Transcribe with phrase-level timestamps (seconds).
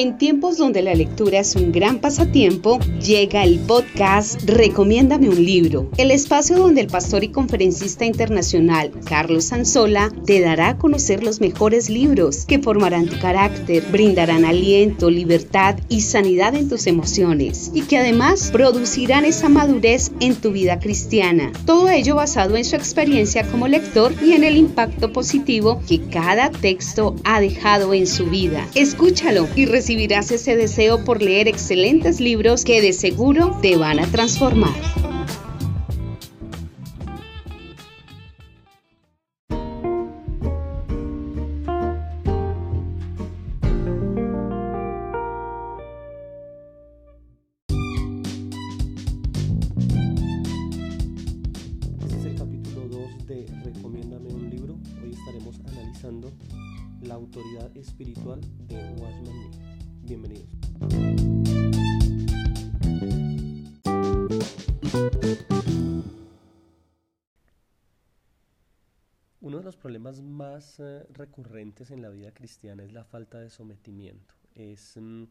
[0.00, 5.90] En tiempos donde la lectura es un gran pasatiempo, llega el podcast Recomiéndame un libro,
[5.98, 11.42] el espacio donde el pastor y conferencista internacional Carlos Sanzola te dará a conocer los
[11.42, 17.82] mejores libros que formarán tu carácter, brindarán aliento, libertad y sanidad en tus emociones y
[17.82, 21.52] que además producirán esa madurez en tu vida cristiana.
[21.66, 26.50] Todo ello basado en su experiencia como lector y en el impacto positivo que cada
[26.50, 28.66] texto ha dejado en su vida.
[28.74, 34.06] Escúchalo y recibirás ese deseo por leer excelentes libros que de seguro te van a
[34.06, 34.70] transformar.
[51.98, 54.78] Este es el capítulo 2 de Recomiéndame un libro.
[55.02, 56.30] Hoy estaremos analizando
[57.02, 59.39] la autoridad espiritual de Watchman Nee.
[60.10, 60.48] Bienvenidos.
[69.40, 73.50] Uno de los problemas más eh, recurrentes en la vida cristiana es la falta de
[73.50, 74.34] sometimiento.
[74.56, 75.26] Es mm,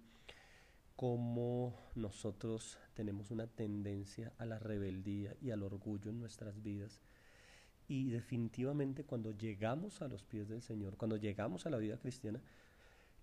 [0.95, 7.02] cómo nosotros tenemos una tendencia a la rebeldía y al orgullo en nuestras vidas.
[7.89, 12.41] Y definitivamente cuando llegamos a los pies del Señor, cuando llegamos a la vida cristiana,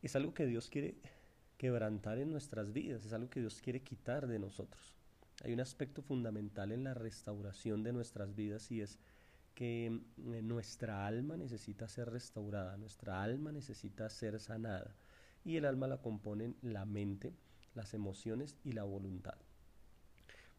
[0.03, 0.97] es algo que Dios quiere
[1.57, 4.97] quebrantar en nuestras vidas, es algo que Dios quiere quitar de nosotros.
[5.45, 8.99] Hay un aspecto fundamental en la restauración de nuestras vidas y es
[9.55, 14.95] que eh, nuestra alma necesita ser restaurada, nuestra alma necesita ser sanada
[15.45, 17.33] y el alma la componen la mente,
[17.75, 19.37] las emociones y la voluntad.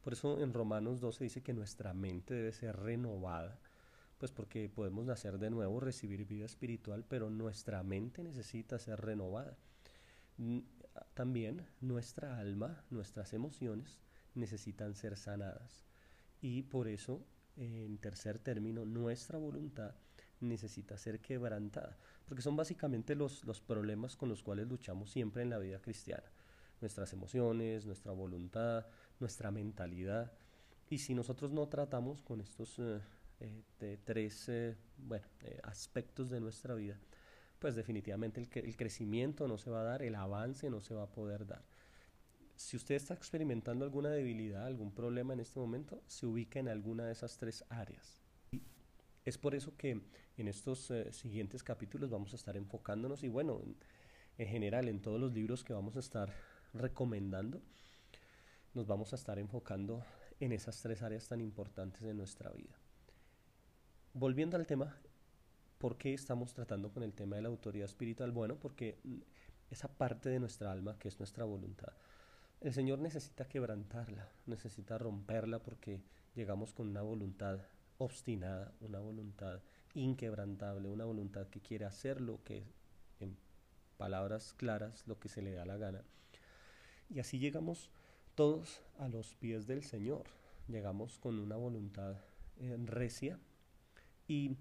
[0.02, 3.59] Por eso en Romanos 12 dice que nuestra mente debe ser renovada,
[4.17, 9.58] pues porque podemos nacer de nuevo, recibir vida espiritual, pero nuestra mente necesita ser renovada.
[11.14, 13.99] También nuestra alma, nuestras emociones
[14.36, 15.86] necesitan ser sanadas.
[16.42, 19.95] Y por eso, en tercer término, nuestra voluntad
[20.39, 25.49] necesita ser quebrantada, porque son básicamente los, los problemas con los cuales luchamos siempre en
[25.49, 26.32] la vida cristiana
[26.82, 28.86] nuestras emociones, nuestra voluntad,
[29.20, 30.32] nuestra mentalidad.
[30.89, 33.02] Y si nosotros no tratamos con estos eh,
[33.39, 35.26] eh, tres eh, bueno,
[35.64, 37.00] aspectos de nuestra vida,
[37.60, 41.12] pues definitivamente el, crecimiento no se va a dar, el avance no se va a
[41.12, 41.64] poder dar.
[42.56, 47.06] Si usted está experimentando alguna debilidad, algún problema en este momento, se ubica en alguna
[47.06, 48.22] de esas tres áreas.
[49.26, 50.02] Es por eso que
[50.38, 53.76] en estos eh, siguientes capítulos vamos a estar enfocándonos y bueno, en,
[54.38, 56.34] en general en todos los libros que vamos a estar
[56.74, 57.62] recomendando,
[58.74, 60.04] nos vamos a estar enfocando
[60.39, 62.76] en esas tres áreas tan importantes de nuestra vida.
[64.14, 64.95] Volviendo al tema,
[65.77, 68.32] ¿por qué estamos tratando con el tema de la autoridad espiritual?
[68.32, 68.98] Bueno, porque
[69.70, 71.93] esa parte de nuestra alma, que es nuestra voluntad,
[72.61, 76.02] el Señor necesita quebrantarla, necesita romperla porque
[76.36, 77.60] llegamos con una voluntad
[77.98, 79.61] obstinada, una voluntad
[79.93, 82.64] inquebrantable, una voluntad que quiere hacer lo que,
[83.20, 83.38] en
[83.98, 86.04] palabras claras, lo que se le da la gana.
[87.09, 87.89] Y así llegamos
[88.36, 90.26] todos a los pies del Señor.
[90.67, 92.17] Llegamos con una voluntad
[92.58, 93.39] eh, recia
[94.27, 94.58] y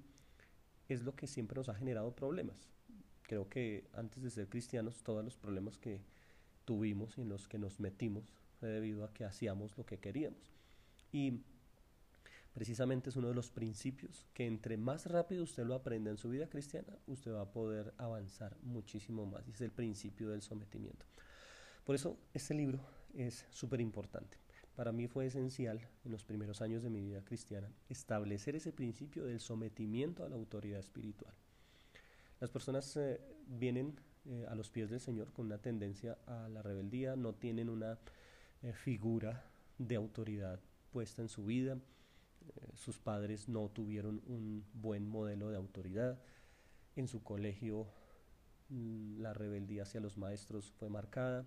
[0.89, 2.69] es lo que siempre nos ha generado problemas.
[3.23, 6.01] Creo que antes de ser cristianos, todos los problemas que
[6.65, 10.53] tuvimos y en los que nos metimos fue debido a que hacíamos lo que queríamos.
[11.13, 11.41] Y
[12.55, 16.29] precisamente es uno de los principios que entre más rápido usted lo aprenda en su
[16.29, 19.47] vida cristiana, usted va a poder avanzar muchísimo más.
[19.49, 21.07] Es el principio del sometimiento.
[21.85, 22.81] Por eso este libro
[23.15, 24.46] es súper importante.
[24.77, 29.25] Para mí fue esencial en los primeros años de mi vida cristiana establecer ese principio
[29.25, 31.33] del sometimiento a la autoridad espiritual.
[32.41, 36.61] Las personas eh, vienen eh, a los pies del Señor con una tendencia a la
[36.61, 37.99] rebeldía, no tienen una
[38.63, 39.47] eh, figura
[39.79, 40.61] de autoridad
[40.93, 41.79] puesta en su vida,
[42.75, 46.21] sus padres no tuvieron un buen modelo de autoridad,
[46.95, 47.89] en su colegio
[48.69, 51.47] mm, la rebeldía hacia los maestros fue marcada,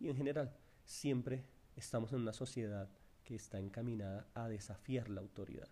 [0.00, 1.44] y en general siempre
[1.76, 2.88] estamos en una sociedad
[3.24, 5.68] que está encaminada a desafiar la autoridad,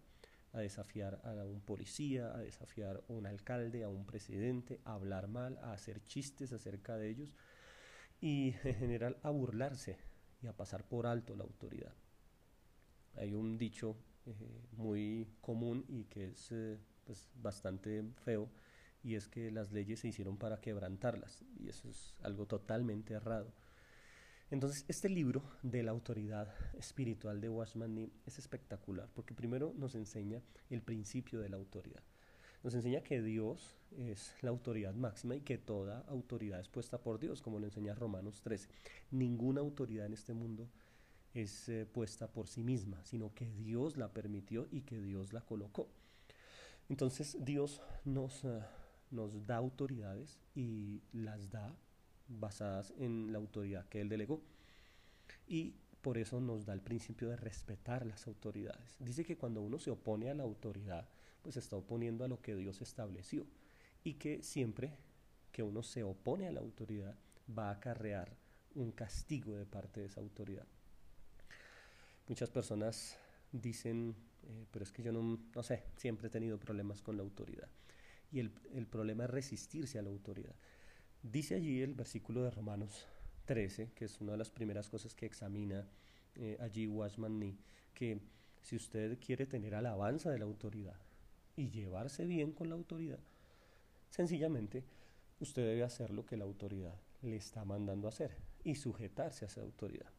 [0.52, 5.29] a desafiar a un policía, a desafiar a un alcalde, a un presidente, a hablar
[5.29, 7.35] mal, a hacer chistes acerca de ellos
[8.20, 9.99] y en general a burlarse
[10.43, 11.94] y a pasar por alto la autoridad.
[13.17, 13.96] Hay un dicho
[14.26, 14.32] eh,
[14.73, 18.49] muy común y que es eh, pues, bastante feo
[19.03, 23.53] y es que las leyes se hicieron para quebrantarlas y eso es algo totalmente errado.
[24.50, 29.94] Entonces, este libro de la autoridad espiritual de Watchman Nee es espectacular porque primero nos
[29.94, 32.02] enseña el principio de la autoridad.
[32.64, 37.20] Nos enseña que Dios es la autoridad máxima y que toda autoridad es puesta por
[37.20, 38.69] Dios, como lo enseña Romanos 13.
[39.12, 40.69] Ninguna autoridad en este mundo
[41.32, 45.43] es eh, puesta por sí misma, sino que Dios la permitió y que Dios la
[45.43, 45.88] colocó.
[46.88, 48.61] Entonces Dios nos, eh,
[49.12, 51.75] nos da autoridades y las da
[52.38, 54.41] basadas en la autoridad que Él delegó.
[55.47, 58.97] Y por eso nos da el principio de respetar las autoridades.
[58.99, 61.09] Dice que cuando uno se opone a la autoridad,
[61.43, 63.47] pues se está oponiendo a lo que Dios estableció
[64.05, 64.97] y que siempre
[65.53, 67.15] que uno se opone a la autoridad
[67.56, 68.37] va a acarrear
[68.75, 70.67] un castigo de parte de esa autoridad.
[72.29, 73.17] Muchas personas
[73.50, 77.23] dicen, eh, pero es que yo no, no sé, siempre he tenido problemas con la
[77.23, 77.69] autoridad.
[78.31, 80.55] Y el, el problema es resistirse a la autoridad.
[81.22, 83.06] Dice allí el versículo de Romanos
[83.44, 85.87] 13, que es una de las primeras cosas que examina
[86.34, 87.58] eh, allí Washman Nee,
[87.93, 88.20] que
[88.62, 90.96] si usted quiere tener alabanza de la autoridad
[91.56, 93.19] y llevarse bien con la autoridad,
[94.08, 94.84] sencillamente
[95.40, 99.61] usted debe hacer lo que la autoridad le está mandando hacer y sujetarse a esa
[99.61, 100.11] autoridad.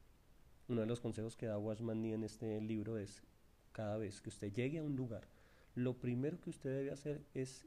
[0.67, 3.23] Uno de los consejos que da Washman Nee en este libro es,
[3.71, 5.27] cada vez que usted llegue a un lugar,
[5.73, 7.65] lo primero que usted debe hacer es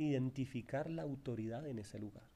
[0.00, 2.30] identificar la autoridad en ese lugar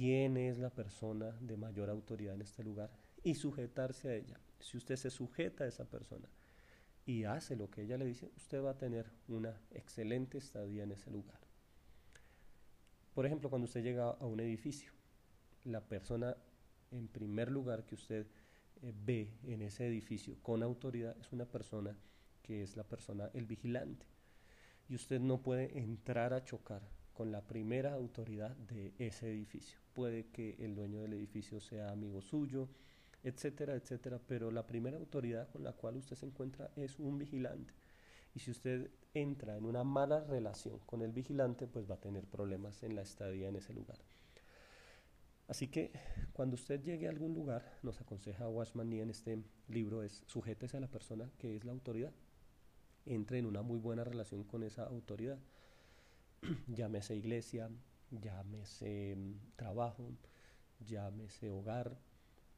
[0.00, 2.90] quién es la persona de mayor autoridad en este lugar
[3.22, 4.40] y sujetarse a ella.
[4.58, 6.26] Si usted se sujeta a esa persona
[7.04, 10.92] y hace lo que ella le dice, usted va a tener una excelente estadía en
[10.92, 11.38] ese lugar.
[13.14, 14.90] Por ejemplo, cuando usted llega a un edificio,
[15.64, 16.34] la persona
[16.90, 18.26] en primer lugar que usted
[18.80, 21.94] eh, ve en ese edificio con autoridad es una persona
[22.42, 24.06] que es la persona, el vigilante.
[24.90, 26.82] Y usted no puede entrar a chocar
[27.14, 29.78] con la primera autoridad de ese edificio.
[29.94, 32.68] Puede que el dueño del edificio sea amigo suyo,
[33.22, 37.72] etcétera, etcétera, pero la primera autoridad con la cual usted se encuentra es un vigilante.
[38.34, 42.24] Y si usted entra en una mala relación con el vigilante, pues va a tener
[42.24, 43.98] problemas en la estadía en ese lugar.
[45.46, 45.92] Así que
[46.32, 50.76] cuando usted llegue a algún lugar, nos aconseja Washman Nee en este libro, es sujétese
[50.76, 52.12] a la persona que es la autoridad.
[53.06, 55.38] Entre en una muy buena relación con esa autoridad.
[56.68, 57.70] llámese iglesia,
[58.10, 60.10] llámese mm, trabajo,
[60.86, 61.98] llámese hogar,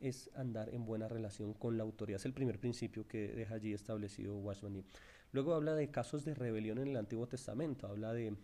[0.01, 2.21] es andar en buena relación con la autoridad.
[2.21, 4.85] Es el primer principio que deja allí establecido Washington.
[5.31, 8.37] Luego habla de casos de rebelión en el Antiguo Testamento, habla de mm,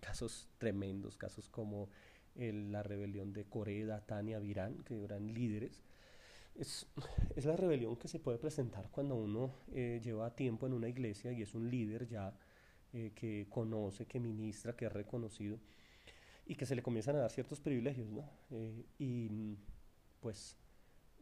[0.00, 1.88] casos tremendos, casos como
[2.34, 5.82] la rebelión de Coré, Datán y Abirán, que eran líderes.
[6.54, 6.86] Es,
[7.34, 11.32] es, la rebelión que se puede presentar cuando uno eh, lleva tiempo en una iglesia
[11.32, 12.34] y es un líder ya
[12.92, 15.58] eh, que conoce, que ministra, que es reconocido
[16.44, 18.28] y que se le comienzan a dar ciertos privilegios, ¿no?
[18.50, 19.58] Eh, y
[20.20, 20.58] pues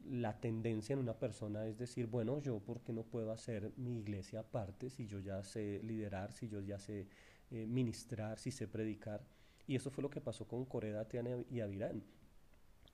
[0.04, 3.98] la tendencia en una persona es decir, bueno, yo por qué no puedo hacer mi
[3.98, 7.06] iglesia aparte si yo ya sé liderar, si yo ya sé
[7.50, 9.24] ministrar, si sé predicar.
[9.66, 12.02] Y eso fue lo que pasó con Coreda, Tiana y Avirán.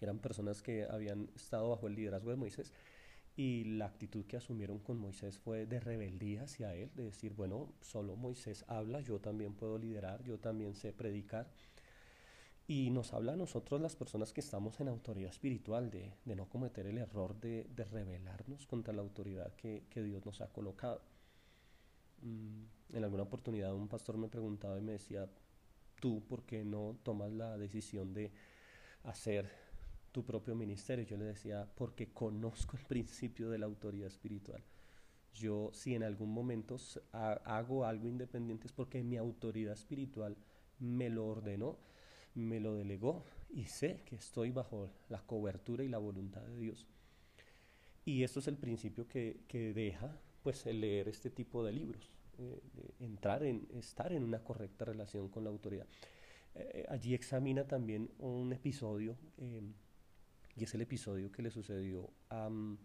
[0.01, 2.73] Eran personas que habían estado bajo el liderazgo de Moisés
[3.37, 7.75] y la actitud que asumieron con Moisés fue de rebeldía hacia él, de decir, bueno,
[7.83, 11.47] solo Moisés habla, yo también puedo liderar, yo también sé predicar.
[12.67, 16.87] Y nos habla a nosotros las personas que estamos en autoridad espiritual de, no cometer
[16.87, 21.03] el error de, de rebelarnos contra la autoridad que, que Dios nos ha colocado.
[22.23, 22.65] Mm,
[22.95, 25.29] en alguna oportunidad un pastor me preguntaba y me decía,
[26.01, 28.33] tú, ¿por qué no tomas la decisión de
[29.05, 29.49] hacer
[30.17, 31.05] tu propio ministerio.
[31.05, 34.65] Yo le decía, porque conozco el principio de la autoridad espiritual.
[35.35, 36.79] Yo si en algún momento
[37.13, 40.35] hago algo independiente es porque mi autoridad espiritual
[40.79, 41.77] me lo ordenó,
[42.35, 46.87] me lo delegó y sé que estoy bajo la cobertura y la voluntad de Dios.
[48.07, 52.11] Y esto es el principio que, que deja pues el leer este tipo de libros,
[52.39, 52.63] eh,
[53.01, 55.87] entrar en, estar en una correcta relación con la autoridad.
[56.55, 59.61] Eh, allí examina también un episodio eh,
[60.57, 62.79] y es el episodio que le sucedió a mm,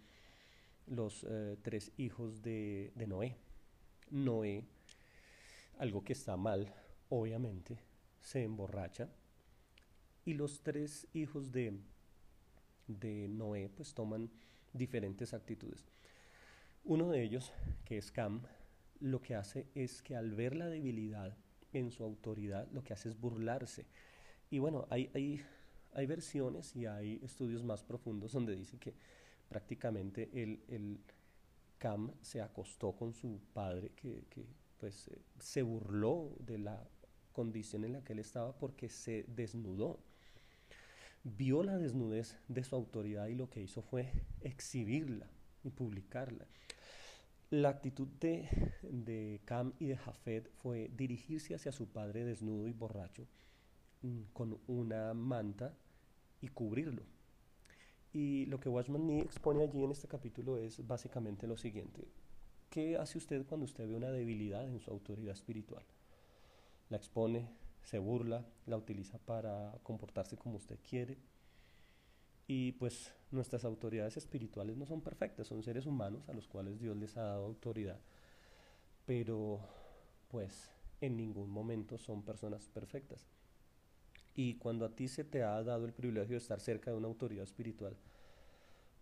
[0.87, 3.37] los eh, tres hijos de, Noé.
[4.09, 4.65] Noé,
[5.79, 6.73] algo que está mal,
[7.09, 7.79] obviamente,
[8.19, 9.09] se emborracha
[10.25, 11.79] y los tres hijos de,
[12.87, 14.29] de Noé pues toman
[14.73, 15.85] diferentes actitudes.
[16.83, 17.53] Uno de ellos,
[17.85, 18.41] que es Cam,
[18.99, 21.37] lo que hace es que al ver la debilidad
[21.73, 23.85] en su autoridad, lo que hace es burlarse.
[24.49, 25.41] Y bueno, hay, hay
[25.93, 28.93] hay versiones y hay estudios más profundos donde dice que
[29.49, 30.99] prácticamente el,
[31.77, 34.23] Cam se acostó con su padre, que,
[34.79, 36.87] pues eh, se burló de la
[37.33, 39.99] condición en la que él estaba porque se desnudó.
[41.23, 45.27] Vio la desnudez de su autoridad y lo que hizo fue exhibirla
[45.63, 46.45] y publicarla.
[47.49, 48.47] La actitud de,
[48.83, 53.27] de Cam y de Jafet fue dirigirse hacia su padre desnudo y borracho
[54.33, 55.73] con una manta
[56.41, 57.03] y cubrirlo.
[58.13, 62.07] Y lo que Watchman Nee expone allí en este capítulo es básicamente lo siguiente.
[62.69, 65.83] ¿Qué hace usted cuando usted ve una debilidad en su autoridad espiritual?
[66.89, 67.47] La expone,
[67.83, 71.17] se burla, la utiliza para comportarse como usted quiere.
[72.47, 76.97] Y pues nuestras autoridades espirituales no son perfectas, son seres humanos a los cuales Dios
[76.97, 77.99] les ha dado autoridad.
[79.05, 79.61] Pero
[80.29, 83.25] pues en ningún momento son personas perfectas.
[84.35, 87.07] Y cuando a ti se te ha dado el privilegio de estar cerca de una
[87.07, 87.97] autoridad espiritual,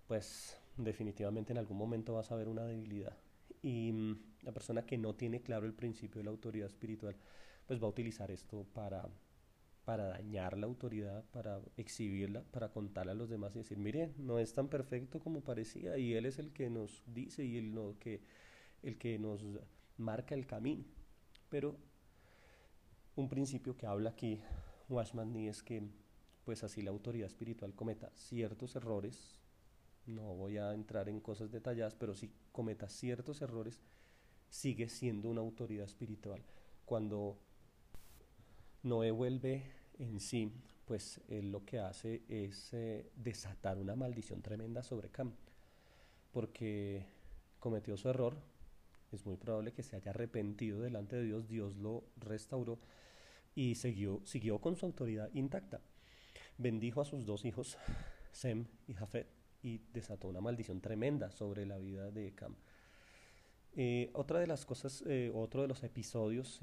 [0.08, 3.16] pues definitivamente en algún momento vas a ver una debilidad.
[3.62, 7.16] Y mm, la persona que no tiene claro el principio de la autoridad espiritual,
[7.68, 9.08] pues va a utilizar esto para,
[9.86, 14.40] para dañar la autoridad, para exhibirla, para contarle a los demás y decir, miren, no
[14.40, 18.22] es tan perfecto como parecía y Él es el que nos dice y el, que,
[18.82, 19.44] el que nos
[19.98, 20.86] marca el camino.
[21.50, 21.76] Pero
[23.16, 24.42] un principio que habla aquí
[24.90, 25.84] Washman ni es que
[26.44, 29.40] pues así la autoridad espiritual cometa ciertos errores,
[30.08, 33.80] no voy a entrar en cosas detalladas, pero si cometa ciertos errores,
[34.50, 36.42] sigue siendo una autoridad espiritual.
[36.86, 37.38] Cuando
[38.82, 39.64] Noé vuelve
[40.00, 40.52] en sí,
[40.86, 45.34] pues él lo que hace es eh, desatar una maldición tremenda sobre Cam,
[46.32, 47.06] porque
[47.60, 48.38] cometió su error,
[49.12, 52.80] es muy probable que se haya arrepentido delante de Dios, Dios lo restauró
[53.60, 55.82] y siguió, siguió con su autoridad intacta.
[56.58, 57.78] Bendijo a sus dos hijos,
[58.32, 59.28] Sem y Jafet,
[59.62, 62.56] y desató una maldición tremenda sobre la vida de Cam.
[63.76, 66.58] Eh, otra de las cosas, eh, otro de los episodios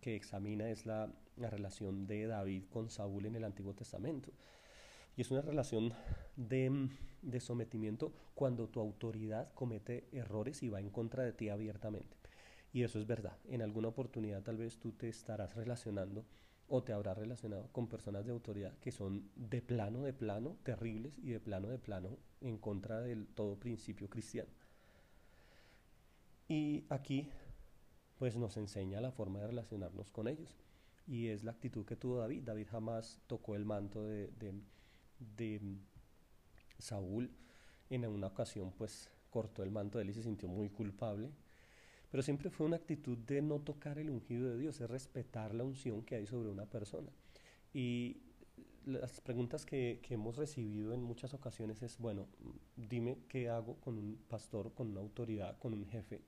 [0.00, 4.30] que examina es la, la, relación de David con Saúl en el Antiguo Testamento.
[5.16, 5.94] Y es una relación
[6.36, 6.88] de,
[7.22, 12.16] de sometimiento cuando tu autoridad comete errores y va en contra de ti abiertamente.
[12.76, 13.38] Y eso es verdad.
[13.48, 16.26] En alguna oportunidad tal vez tú te estarás relacionando
[16.68, 21.18] o te habrás relacionado con personas de autoridad que son de plano, de plano, terribles
[21.22, 24.50] y de plano, de plano, en contra del todo principio cristiano.
[26.48, 27.30] Y aquí,
[28.18, 30.54] pues nos enseña la forma de relacionarnos con ellos.
[31.06, 32.42] Y es la actitud que tuvo David.
[32.42, 34.52] David jamás tocó el manto de, de,
[35.18, 35.78] de
[36.78, 37.30] Saúl.
[37.88, 41.32] En una ocasión, pues cortó el manto de él y se sintió muy culpable
[42.10, 45.64] pero siempre fue una actitud de no tocar el ungido de Dios, es respetar la
[45.64, 47.10] unción que hay sobre una persona.
[47.74, 48.18] Y
[48.84, 52.26] las preguntas que, que, hemos recibido en muchas ocasiones es, bueno,
[52.76, 56.20] dime qué hago con un pastor, con una autoridad, con un jefe,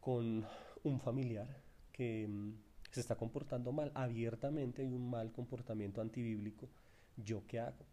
[0.00, 0.46] con
[0.84, 1.48] un familiar
[1.92, 2.54] que mm,
[2.90, 6.68] se está comportando mal, abiertamente hay un mal comportamiento antibíblico,
[7.16, 7.84] ¿yo qué hago?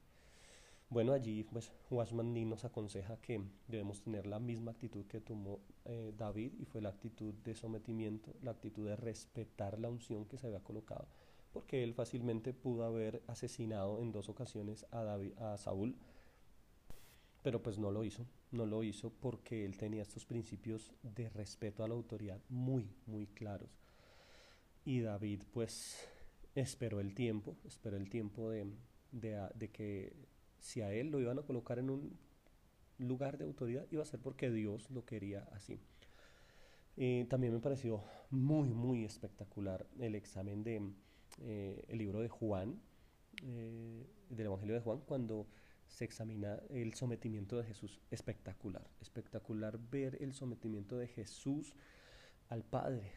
[0.90, 6.14] Bueno, allí pues Washman nos aconseja que debemos tener la misma actitud que tomó eh,
[6.18, 10.48] David y fue la actitud de sometimiento, la actitud de respetar la unción que se
[10.48, 11.06] había colocado,
[11.52, 15.98] porque él fácilmente pudo haber asesinado en dos ocasiones a, David, a Saúl,
[17.44, 21.84] pero pues no lo hizo, no lo hizo porque él tenía estos principios de respeto
[21.84, 23.78] a la autoridad muy, muy claros.
[24.86, 26.08] Y David pues
[26.56, 28.72] esperó el tiempo, esperó el tiempo de,
[29.12, 32.18] de que si a él lo iban a colocar en un
[32.98, 35.80] lugar de autoridad, iba a ser porque Dios lo quería así.
[37.30, 40.82] también me pareció muy, muy espectacular el examen de
[41.42, 42.82] eh, el libro de Juan,
[43.44, 45.48] eh, del Evangelio de Juan, cuando
[45.88, 48.00] se examina el sometimiento de Jesús.
[48.10, 51.76] Espectacular, espectacular ver el sometimiento de Jesús
[52.50, 53.12] al Padre.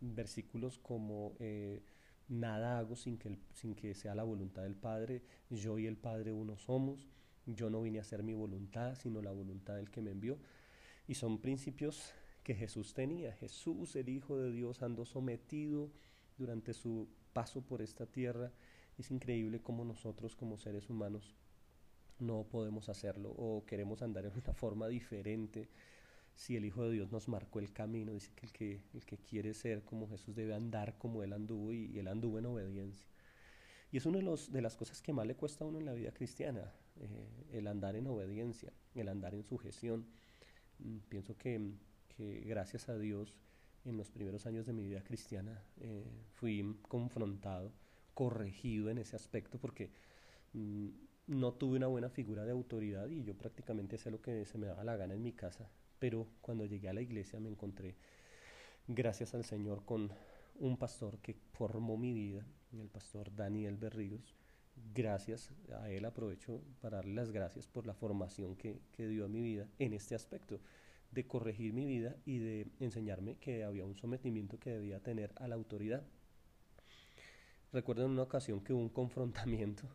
[0.00, 1.82] Versículos como eh,
[2.28, 6.32] nada hago sin que, sin que sea la voluntad del Padre, yo y el Padre
[6.32, 7.08] uno somos,
[7.46, 10.38] yo no vine a hacer mi voluntad, sino la voluntad del que me envió.
[11.06, 13.32] Y son principios que Jesús tenía.
[13.32, 15.90] Jesús, el Hijo de Dios, andó sometido
[16.36, 18.52] durante su paso por esta tierra.
[18.98, 21.34] Es increíble cómo nosotros como seres humanos
[22.18, 25.68] no podemos hacerlo o queremos andar en una forma diferente
[26.38, 29.18] si el Hijo de Dios nos marcó el camino, dice que el que, el que
[29.18, 33.08] quiere ser como Jesús debe andar como Él anduvo y, Él anduvo en obediencia.
[33.90, 35.94] Y es una de, de las cosas que más le cuesta a uno en la
[35.94, 40.06] vida cristiana, eh, el andar en obediencia, el andar en sujeción.
[40.78, 41.72] Mm, pienso que,
[42.16, 43.34] que, gracias a Dios
[43.84, 47.72] en los primeros años de mi vida cristiana eh, fui confrontado,
[48.14, 49.90] corregido en ese aspecto porque
[50.52, 50.88] mm,
[51.28, 54.66] no tuve una buena figura de autoridad y yo prácticamente hacía lo que se me
[54.66, 57.96] daba la gana en mi casa pero cuando llegué a la iglesia me encontré,
[58.86, 60.12] gracias al Señor, con
[60.60, 64.36] un pastor que formó mi vida, el pastor Daniel Berríos.
[64.94, 69.28] Gracias a él aprovecho para darle las gracias por la formación que, que dio a
[69.28, 70.60] mi vida en este aspecto
[71.10, 75.48] de corregir mi vida y de enseñarme que había un sometimiento que debía tener a
[75.48, 76.04] la autoridad.
[77.72, 79.88] Recuerdo en una ocasión que hubo un confrontamiento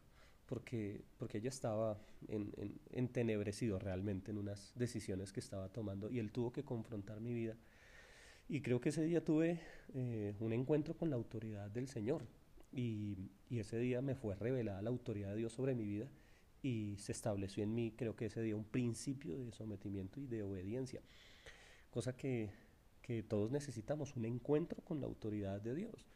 [0.45, 1.97] porque, porque ella estaba
[2.27, 7.19] en, en, entenebrecido realmente en unas decisiones que estaba tomando y él tuvo que confrontar
[7.19, 7.55] mi vida.
[8.49, 9.59] Y creo que ese día tuve
[9.93, 12.25] eh, un encuentro con la autoridad del Señor
[12.71, 16.07] y, y ese día me fue revelada la autoridad de Dios sobre mi vida
[16.63, 20.43] y se estableció en mí, creo que ese día, un principio de sometimiento y de
[20.43, 21.01] obediencia,
[21.91, 22.51] cosa que,
[23.01, 26.07] que todos necesitamos, un encuentro con la autoridad de Dios.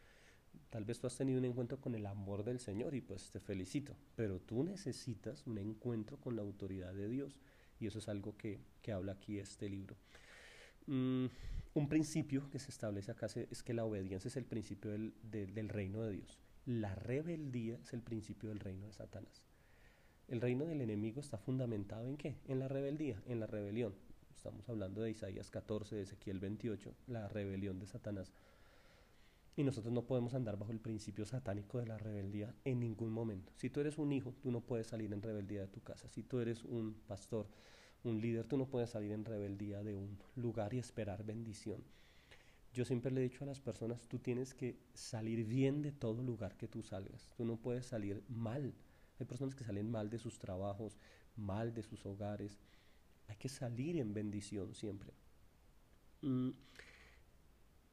[0.69, 3.39] Tal vez tú has tenido un encuentro con el amor del Señor y pues te
[3.39, 7.39] felicito, pero tú necesitas un encuentro con la autoridad de Dios
[7.79, 9.95] y eso es algo que, que habla aquí este libro.
[10.87, 11.27] Mm,
[11.73, 15.69] un principio que se establece acá es que la obediencia es el principio del, del
[15.69, 16.39] reino de Dios.
[16.65, 19.43] La rebeldía es el principio del reino de Satanás.
[20.27, 22.35] El reino del enemigo está fundamentado en qué?
[22.47, 23.93] En la rebeldía, en la rebelión.
[24.35, 28.33] Estamos hablando de Isaías 14, de Ezequiel 28, la rebelión de Satanás.
[29.57, 33.51] Y nosotros no podemos andar bajo el principio satánico de la rebeldía en ningún momento.
[33.57, 36.07] Si tú eres un hijo, tú no puedes salir en rebeldía de tu casa.
[36.07, 37.49] Si tú eres un pastor,
[38.05, 41.83] un líder, tú no puedes salir en rebeldía de un lugar y esperar bendición.
[42.71, 46.23] Yo siempre le he dicho a las personas, tú tienes que salir bien de todo
[46.23, 47.33] lugar que tú salgas.
[47.35, 48.73] Tú no puedes salir mal
[49.19, 50.97] hay personas que salen mal de sus trabajos,
[51.35, 52.59] mal de sus hogares.
[53.27, 55.13] Hay que salir en bendición siempre.
[56.21, 56.51] Mm,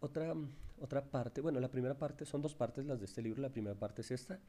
[0.04, 0.34] otra,
[0.80, 3.42] otra parte, bueno, la primera parte, son dos partes las de este libro.
[3.42, 4.40] La primera parte es esta,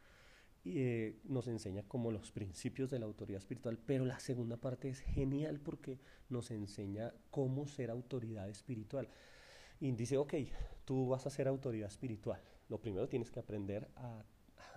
[0.63, 4.89] y eh, nos enseña como los principios de la autoridad espiritual, pero la segunda parte
[4.89, 9.07] es genial porque nos enseña cómo ser autoridad espiritual.
[9.79, 10.33] Y dice, ok,
[10.85, 12.41] tú vas a ser autoridad espiritual.
[12.69, 14.24] Lo primero tienes que aprender a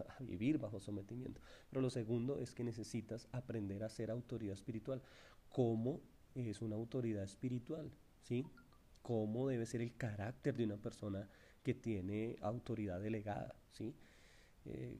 [0.06, 1.40] a vivir bajo sometimiento.
[1.70, 5.02] Pero lo segundo es que necesitas aprender a ser autoridad espiritual.
[5.48, 6.00] ¿Cómo
[6.34, 7.90] es una autoridad espiritual?
[8.22, 8.46] ¿Sí?
[9.02, 11.28] ¿Cómo debe ser el carácter de una persona
[11.62, 13.54] que tiene autoridad delegada?
[13.72, 13.94] ¿Sí?
[14.64, 14.98] Eh,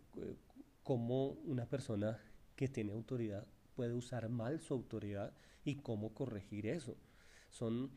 [0.83, 2.19] ¿Cómo una persona
[2.57, 6.97] que tiene autoridad puede usar mal su autoridad y cómo corregir eso?
[7.51, 7.91] Son,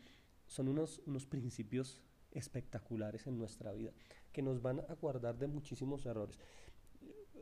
[0.47, 3.91] son unos, unos principios espectaculares en nuestra vida
[4.31, 6.39] que nos van a guardar de muchísimos errores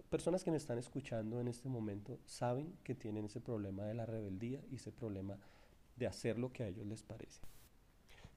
[0.10, 4.06] personas que me están escuchando en este momento saben que tienen ese problema de la
[4.06, 5.38] rebeldía y ese problema
[5.96, 7.42] de hacer lo que a ellos les parece.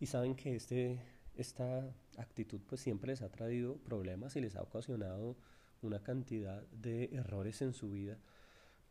[0.03, 0.99] Y saben que este,
[1.37, 5.37] esta actitud pues siempre les ha traído problemas y les ha ocasionado
[5.81, 8.19] una cantidad de errores en su vida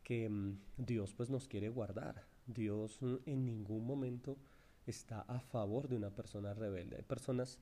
[0.04, 2.24] que mm, Dios pues nos quiere guardar.
[2.46, 4.38] Dios mm, en ningún momento
[4.86, 6.96] está a favor de una persona rebelde.
[6.96, 7.58] Hay personas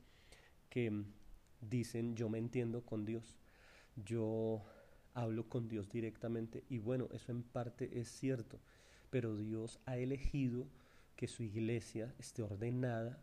[0.69, 1.13] que mm,
[1.61, 3.37] dicen yo me entiendo con Dios,
[3.97, 4.63] yo
[5.13, 8.61] hablo con Dios directamente y bueno, eso en parte es cierto,
[9.11, 10.69] pero Dios ha elegido
[11.17, 13.21] que su iglesia esté ordenada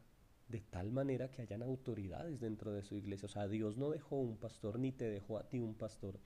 [0.49, 3.25] de tal manera que hayan autoridades dentro de su iglesia.
[3.25, 6.19] O sea, Dios no dejó un pastor ni te dejó a ti un pastor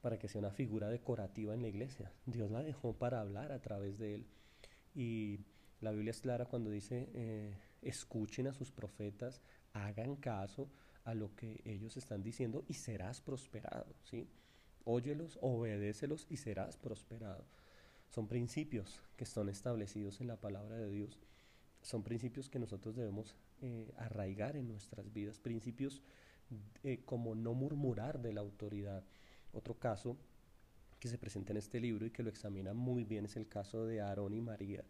[0.00, 2.12] para que sea una figura decorativa en la iglesia.
[2.26, 4.26] Dios la dejó para hablar a través de él.
[4.94, 5.40] Y
[5.80, 10.70] la Biblia es clara cuando dice, eh, escuchen a sus profetas, hagan caso
[11.04, 14.28] a lo que ellos están diciendo y serás prosperado, ¿sí?
[14.84, 17.44] Óyelos, obedécelos y serás prosperado.
[18.10, 21.20] Son principios que están establecidos en la palabra de Dios.
[21.82, 25.38] Son principios que nosotros debemos eh, arraigar en nuestras vidas.
[25.38, 26.02] Principios
[26.82, 29.04] eh, como no murmurar de la autoridad.
[29.52, 30.16] Otro caso
[30.98, 33.86] que se presenta en este libro y que lo examina muy bien es el caso
[33.86, 34.84] de Aarón y María,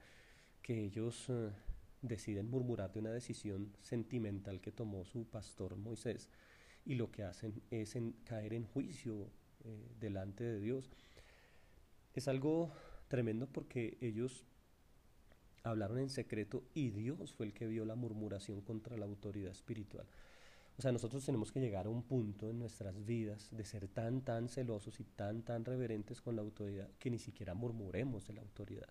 [0.62, 1.50] que ellos eh,
[2.02, 6.28] deciden murmurar de una decisión sentimental que tomó su pastor Moisés
[6.84, 9.30] y lo que hacen es caer en juicio
[10.00, 10.90] delante de Dios.
[12.14, 12.72] Es algo
[13.08, 14.44] tremendo porque ellos
[15.62, 20.06] hablaron en secreto y Dios fue el que vio la murmuración contra la autoridad espiritual.
[20.78, 24.22] O sea, nosotros tenemos que llegar a un punto en nuestras vidas de ser tan,
[24.22, 28.40] tan celosos y tan, tan reverentes con la autoridad que ni siquiera murmuremos de la
[28.40, 28.88] autoridad.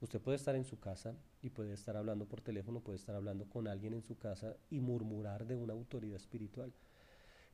[0.00, 3.48] Usted puede estar en su casa y puede estar hablando por teléfono, puede estar hablando
[3.48, 6.72] con alguien en su casa y murmurar de una autoridad espiritual.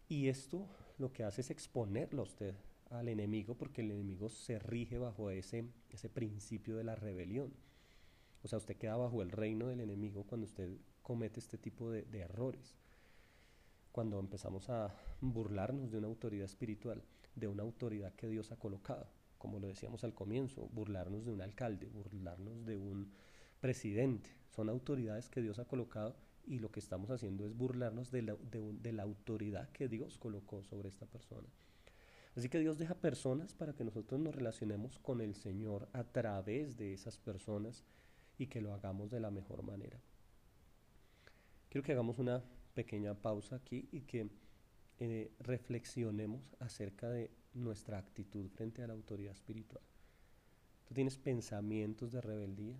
[0.09, 0.67] Y esto
[0.99, 2.55] lo que hace es exponerlo a usted
[2.91, 7.53] al enemigo porque el enemigo se rige bajo ese, ese principio de la rebelión.
[8.45, 12.07] O sea, usted queda bajo el reino del enemigo cuando usted comete este tipo de,
[12.19, 12.77] errores.
[13.93, 17.03] Cuando empezamos a burlarnos de una autoridad espiritual,
[17.35, 19.07] de una autoridad que Dios ha colocado,
[19.39, 23.13] como lo decíamos al comienzo, burlarnos de un alcalde, burlarnos de un
[23.61, 28.23] presidente, son autoridades que Dios ha colocado y lo que estamos haciendo es burlarnos de
[28.23, 31.49] la, de, la autoridad que Dios colocó sobre esta persona.
[32.35, 36.77] Así que Dios deja personas para que nosotros nos relacionemos con el Señor a través
[36.77, 37.85] de esas personas
[38.39, 39.99] y que lo hagamos de la mejor manera.
[41.69, 42.43] Quiero que hagamos una
[42.75, 44.29] pequeña pausa aquí y que
[44.99, 49.83] eh, reflexionemos acerca de nuestra actitud frente a la autoridad espiritual.
[50.87, 52.77] Tú tienes pensamientos de rebeldía,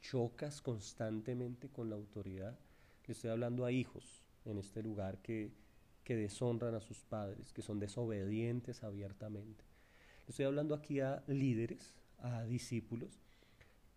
[0.00, 2.58] chocas constantemente con la autoridad.
[3.06, 5.52] Le estoy hablando a hijos en este lugar que,
[6.04, 9.64] que deshonran a sus padres, que son desobedientes abiertamente.
[10.26, 13.20] Le estoy hablando aquí a líderes, a discípulos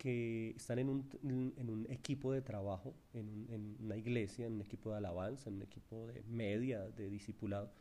[0.04, 4.62] que están en un, en un equipo de trabajo, en, en, una iglesia, en un
[4.62, 7.72] equipo de alabanza, en un equipo de media, de discipulado,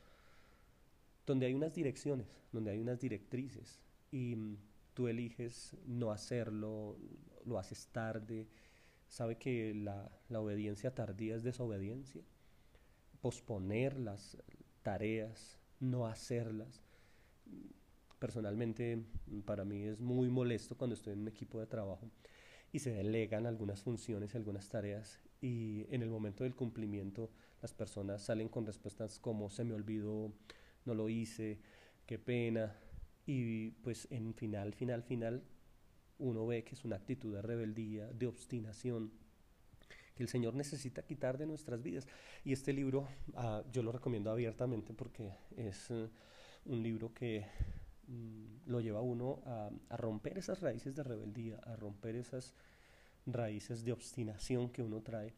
[1.26, 3.80] donde hay unas direcciones, donde hay unas directrices
[4.12, 4.56] y mm,
[4.94, 6.96] tú eliges no hacerlo,
[7.44, 8.46] lo haces tarde,
[9.08, 12.22] sabe que la, la obediencia tardía es desobediencia,
[13.20, 14.38] posponer las
[14.84, 16.84] tareas, no hacerlas.
[18.22, 19.02] Personalmente,
[19.44, 22.08] para mí es muy molesto cuando estoy en un equipo de trabajo
[22.70, 27.32] y se delegan algunas funciones y algunas tareas y en el momento del cumplimiento
[27.62, 30.32] las personas salen con respuestas como se me olvidó,
[30.84, 31.58] no lo hice,
[32.06, 32.76] qué pena.
[33.26, 35.42] Y pues en final, final, final,
[36.18, 39.10] uno ve que es una actitud de rebeldía, de obstinación,
[40.14, 42.06] que el Señor necesita quitar de nuestras vidas.
[42.44, 46.08] Y este libro uh, yo lo recomiendo abiertamente porque es uh,
[46.66, 47.46] un libro que
[48.12, 52.54] um, lo lleva uno a, a, romper esas raíces de rebeldía, a romper esas
[53.26, 55.34] raíces de obstinación que uno trae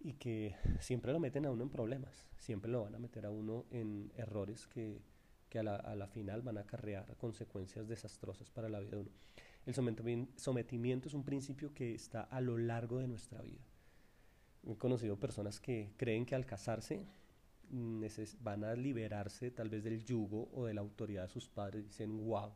[0.00, 3.30] y que siempre lo meten a uno en problemas, siempre lo van a meter a
[3.30, 5.00] uno en errores que,
[5.48, 9.02] que a, la, a la final van a acarrear consecuencias desastrosas para la vida de
[9.02, 9.10] uno.
[9.64, 9.74] El
[10.36, 13.62] sometimiento es un principio que está a lo largo de nuestra vida.
[14.66, 17.06] He conocido personas que creen que al casarse
[18.40, 21.84] van a liberarse tal vez del yugo o de la autoridad de sus padres.
[21.86, 22.52] Dicen, wow,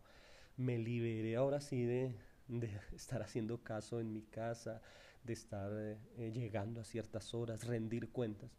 [0.56, 2.14] me liberé ahora sí de,
[2.48, 4.82] de estar haciendo caso en mi casa,
[5.24, 8.50] de estar eh, llegando a ciertas horas, rendir cuentas.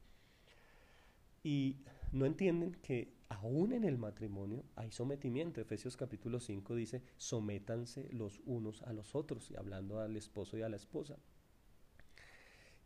[1.43, 1.78] Y
[2.12, 5.62] no entienden que aún en el matrimonio hay sometimiento.
[5.62, 10.62] Efesios capítulo 5 dice, sométanse los unos a los otros, y hablando al esposo y
[10.62, 11.17] a la esposa.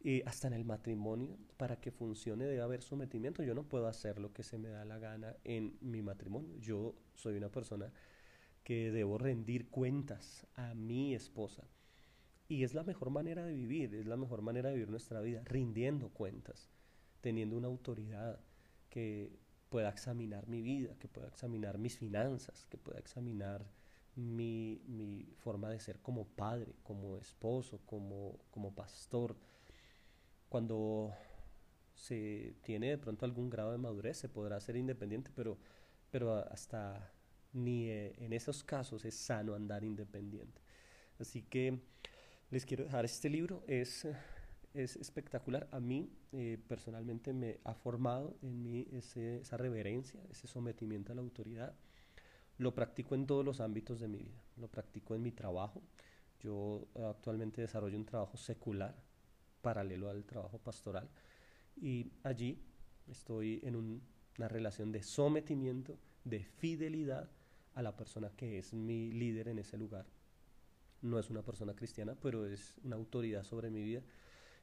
[0.03, 3.43] Y hasta en el matrimonio, para que funcione debe haber sometimiento.
[3.43, 6.57] Yo no puedo hacer lo que se me da la gana en mi matrimonio.
[6.57, 7.91] Yo soy una persona
[8.63, 11.63] que debo rendir cuentas a mi esposa.
[12.47, 15.41] Y es la mejor manera de vivir, es la mejor manera de vivir nuestra vida,
[15.45, 16.69] rindiendo cuentas,
[17.21, 18.41] teniendo una autoridad
[18.89, 23.65] que pueda examinar mi vida, que pueda examinar mis finanzas, que pueda examinar
[24.15, 29.37] mi, mi forma de ser como padre, como esposo, como, como pastor.
[30.51, 31.13] Cuando
[31.95, 35.57] se tiene de pronto algún grado de madurez, se podrá ser independiente, pero,
[36.09, 37.09] pero hasta
[37.53, 40.61] ni eh, en esos casos es sano andar independiente.
[41.19, 41.79] Así que
[42.49, 44.05] les quiero dejar este libro, es,
[44.73, 45.69] es espectacular.
[45.71, 51.15] A mí eh, personalmente me ha formado en mí ese, esa reverencia, ese sometimiento a
[51.15, 51.73] la autoridad.
[52.57, 55.81] Lo practico en todos los ámbitos de mi vida, lo practico en mi trabajo.
[56.41, 59.10] Yo actualmente desarrollo un trabajo secular
[59.61, 61.09] paralelo al trabajo pastoral
[61.75, 62.59] y allí
[63.07, 64.01] estoy en un,
[64.37, 67.29] una relación de sometimiento, de fidelidad
[67.73, 70.05] a la persona que es mi líder en ese lugar.
[71.01, 74.03] No es una persona cristiana, pero es una autoridad sobre mi vida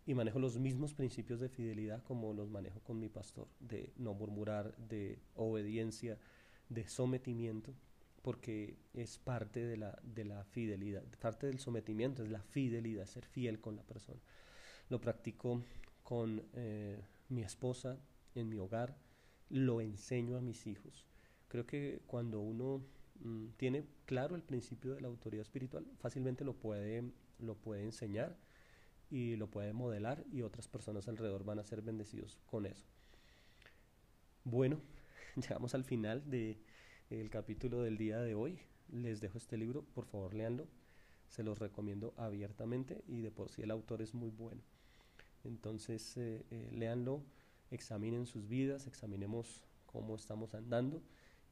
[0.06, 4.14] y manejo los mismos principios de fidelidad como los manejo con mi pastor, de no
[4.14, 6.18] murmurar, de obediencia,
[6.68, 7.74] de sometimiento,
[8.22, 13.26] porque es parte de la, de la fidelidad, parte del sometimiento es la fidelidad, ser
[13.26, 14.20] fiel con la persona.
[14.88, 15.62] Lo practico
[16.02, 17.98] con eh, mi esposa
[18.34, 18.96] en mi hogar,
[19.50, 21.06] lo enseño a mis hijos.
[21.48, 22.82] Creo que cuando uno
[23.20, 27.02] Mm, tiene claro el principio de la autoridad espiritual, fácilmente lo puede,
[27.40, 28.36] lo puede enseñar
[29.10, 32.84] y lo puede modelar y otras personas alrededor van a ser bendecidos con eso.
[34.44, 34.80] Bueno,
[35.36, 36.58] llegamos al final del
[37.10, 38.60] el capítulo del día de hoy.
[38.90, 40.68] Les dejo este libro, por favor leanlo.
[41.28, 44.62] Se los recomiendo abiertamente y de por sí el autor es muy bueno.
[45.48, 47.22] Entonces, eh, eh, léanlo,
[47.70, 51.02] examinen sus vidas, examinemos cómo estamos andando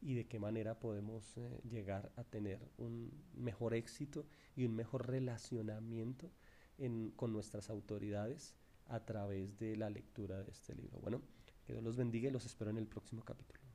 [0.01, 5.07] y de qué manera podemos eh, llegar a tener un mejor éxito y un mejor
[5.07, 6.31] relacionamiento
[6.77, 8.53] en, con nuestras autoridades
[8.85, 10.99] a través de la lectura de este libro.
[10.99, 11.21] Bueno,
[11.65, 13.66] que Dios los bendiga y los espero en el próximo capítulo.